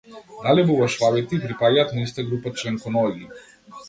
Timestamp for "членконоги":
2.63-3.29